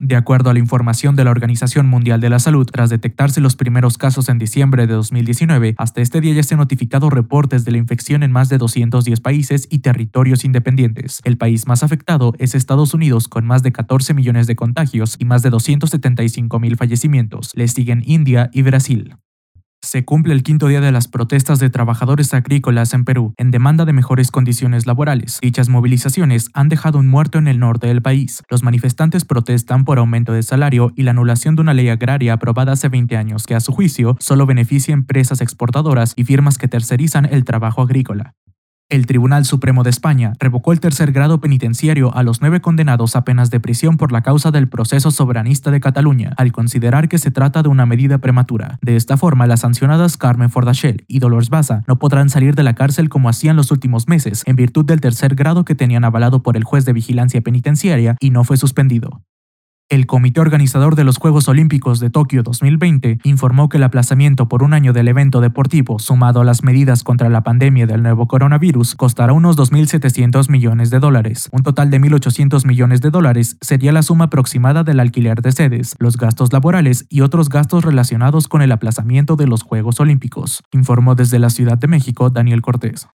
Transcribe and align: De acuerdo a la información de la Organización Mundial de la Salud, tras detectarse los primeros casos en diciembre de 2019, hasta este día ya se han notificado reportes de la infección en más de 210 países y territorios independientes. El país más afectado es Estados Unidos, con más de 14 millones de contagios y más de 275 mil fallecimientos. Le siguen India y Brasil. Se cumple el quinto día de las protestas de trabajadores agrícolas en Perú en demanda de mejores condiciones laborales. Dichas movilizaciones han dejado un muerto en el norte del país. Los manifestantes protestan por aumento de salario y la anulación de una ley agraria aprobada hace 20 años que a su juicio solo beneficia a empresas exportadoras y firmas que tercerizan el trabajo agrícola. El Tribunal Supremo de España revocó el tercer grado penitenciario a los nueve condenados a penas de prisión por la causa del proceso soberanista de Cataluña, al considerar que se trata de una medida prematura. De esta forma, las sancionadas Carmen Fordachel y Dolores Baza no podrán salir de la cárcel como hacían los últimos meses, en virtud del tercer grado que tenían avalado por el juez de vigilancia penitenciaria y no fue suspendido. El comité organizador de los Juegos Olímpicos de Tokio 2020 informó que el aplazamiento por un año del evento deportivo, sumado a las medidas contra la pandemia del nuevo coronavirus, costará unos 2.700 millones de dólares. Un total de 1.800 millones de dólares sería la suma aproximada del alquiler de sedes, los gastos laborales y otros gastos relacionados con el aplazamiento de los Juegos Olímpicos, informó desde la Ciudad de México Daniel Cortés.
De 0.00 0.14
acuerdo 0.14 0.48
a 0.48 0.52
la 0.52 0.60
información 0.60 1.16
de 1.16 1.24
la 1.24 1.32
Organización 1.32 1.88
Mundial 1.88 2.20
de 2.20 2.30
la 2.30 2.38
Salud, 2.38 2.64
tras 2.66 2.88
detectarse 2.88 3.40
los 3.40 3.56
primeros 3.56 3.98
casos 3.98 4.28
en 4.28 4.38
diciembre 4.38 4.86
de 4.86 4.92
2019, 4.92 5.74
hasta 5.76 6.00
este 6.00 6.20
día 6.20 6.34
ya 6.34 6.44
se 6.44 6.54
han 6.54 6.60
notificado 6.60 7.10
reportes 7.10 7.64
de 7.64 7.72
la 7.72 7.78
infección 7.78 8.22
en 8.22 8.30
más 8.30 8.48
de 8.48 8.58
210 8.58 9.20
países 9.20 9.66
y 9.68 9.80
territorios 9.80 10.44
independientes. 10.44 11.20
El 11.24 11.36
país 11.36 11.66
más 11.66 11.82
afectado 11.82 12.32
es 12.38 12.54
Estados 12.54 12.94
Unidos, 12.94 13.26
con 13.26 13.44
más 13.44 13.64
de 13.64 13.72
14 13.72 14.14
millones 14.14 14.46
de 14.46 14.54
contagios 14.54 15.16
y 15.18 15.24
más 15.24 15.42
de 15.42 15.50
275 15.50 16.60
mil 16.60 16.76
fallecimientos. 16.76 17.50
Le 17.56 17.66
siguen 17.66 18.04
India 18.06 18.50
y 18.52 18.62
Brasil. 18.62 19.16
Se 19.80 20.04
cumple 20.04 20.34
el 20.34 20.42
quinto 20.42 20.66
día 20.66 20.80
de 20.80 20.90
las 20.90 21.06
protestas 21.08 21.60
de 21.60 21.70
trabajadores 21.70 22.34
agrícolas 22.34 22.92
en 22.94 23.04
Perú 23.04 23.32
en 23.36 23.50
demanda 23.50 23.84
de 23.84 23.92
mejores 23.92 24.30
condiciones 24.30 24.86
laborales. 24.86 25.38
Dichas 25.40 25.68
movilizaciones 25.68 26.50
han 26.52 26.68
dejado 26.68 26.98
un 26.98 27.06
muerto 27.06 27.38
en 27.38 27.46
el 27.46 27.60
norte 27.60 27.86
del 27.86 28.02
país. 28.02 28.42
Los 28.50 28.62
manifestantes 28.62 29.24
protestan 29.24 29.84
por 29.84 29.98
aumento 29.98 30.32
de 30.32 30.42
salario 30.42 30.92
y 30.96 31.04
la 31.04 31.12
anulación 31.12 31.54
de 31.54 31.62
una 31.62 31.74
ley 31.74 31.88
agraria 31.88 32.34
aprobada 32.34 32.72
hace 32.72 32.88
20 32.88 33.16
años 33.16 33.46
que 33.46 33.54
a 33.54 33.60
su 33.60 33.72
juicio 33.72 34.16
solo 34.18 34.46
beneficia 34.46 34.92
a 34.92 34.98
empresas 34.98 35.40
exportadoras 35.40 36.12
y 36.16 36.24
firmas 36.24 36.58
que 36.58 36.68
tercerizan 36.68 37.24
el 37.26 37.44
trabajo 37.44 37.80
agrícola. 37.80 38.34
El 38.90 39.04
Tribunal 39.04 39.44
Supremo 39.44 39.82
de 39.82 39.90
España 39.90 40.32
revocó 40.38 40.72
el 40.72 40.80
tercer 40.80 41.12
grado 41.12 41.42
penitenciario 41.42 42.14
a 42.16 42.22
los 42.22 42.40
nueve 42.40 42.62
condenados 42.62 43.16
a 43.16 43.24
penas 43.24 43.50
de 43.50 43.60
prisión 43.60 43.98
por 43.98 44.12
la 44.12 44.22
causa 44.22 44.50
del 44.50 44.66
proceso 44.66 45.10
soberanista 45.10 45.70
de 45.70 45.78
Cataluña, 45.78 46.32
al 46.38 46.52
considerar 46.52 47.10
que 47.10 47.18
se 47.18 47.30
trata 47.30 47.62
de 47.62 47.68
una 47.68 47.84
medida 47.84 48.16
prematura. 48.16 48.78
De 48.80 48.96
esta 48.96 49.18
forma, 49.18 49.46
las 49.46 49.60
sancionadas 49.60 50.16
Carmen 50.16 50.48
Fordachel 50.48 51.04
y 51.06 51.18
Dolores 51.18 51.50
Baza 51.50 51.82
no 51.86 51.98
podrán 51.98 52.30
salir 52.30 52.54
de 52.54 52.62
la 52.62 52.74
cárcel 52.74 53.10
como 53.10 53.28
hacían 53.28 53.56
los 53.56 53.70
últimos 53.70 54.08
meses, 54.08 54.42
en 54.46 54.56
virtud 54.56 54.86
del 54.86 55.02
tercer 55.02 55.34
grado 55.34 55.66
que 55.66 55.74
tenían 55.74 56.06
avalado 56.06 56.42
por 56.42 56.56
el 56.56 56.64
juez 56.64 56.86
de 56.86 56.94
vigilancia 56.94 57.42
penitenciaria 57.42 58.16
y 58.20 58.30
no 58.30 58.42
fue 58.42 58.56
suspendido. 58.56 59.20
El 59.90 60.06
comité 60.06 60.42
organizador 60.42 60.96
de 60.96 61.04
los 61.04 61.16
Juegos 61.16 61.48
Olímpicos 61.48 61.98
de 61.98 62.10
Tokio 62.10 62.42
2020 62.42 63.20
informó 63.24 63.70
que 63.70 63.78
el 63.78 63.84
aplazamiento 63.84 64.46
por 64.46 64.62
un 64.62 64.74
año 64.74 64.92
del 64.92 65.08
evento 65.08 65.40
deportivo, 65.40 65.98
sumado 65.98 66.42
a 66.42 66.44
las 66.44 66.62
medidas 66.62 67.02
contra 67.02 67.30
la 67.30 67.42
pandemia 67.42 67.86
del 67.86 68.02
nuevo 68.02 68.28
coronavirus, 68.28 68.94
costará 68.96 69.32
unos 69.32 69.56
2.700 69.56 70.50
millones 70.50 70.90
de 70.90 70.98
dólares. 70.98 71.48
Un 71.52 71.62
total 71.62 71.88
de 71.88 72.02
1.800 72.02 72.66
millones 72.66 73.00
de 73.00 73.08
dólares 73.08 73.56
sería 73.62 73.92
la 73.92 74.02
suma 74.02 74.26
aproximada 74.26 74.84
del 74.84 75.00
alquiler 75.00 75.40
de 75.40 75.52
sedes, 75.52 75.96
los 75.98 76.18
gastos 76.18 76.52
laborales 76.52 77.06
y 77.08 77.22
otros 77.22 77.48
gastos 77.48 77.82
relacionados 77.82 78.46
con 78.46 78.60
el 78.60 78.72
aplazamiento 78.72 79.36
de 79.36 79.46
los 79.46 79.62
Juegos 79.62 80.00
Olímpicos, 80.00 80.62
informó 80.70 81.14
desde 81.14 81.38
la 81.38 81.48
Ciudad 81.48 81.78
de 81.78 81.88
México 81.88 82.28
Daniel 82.28 82.60
Cortés. 82.60 83.06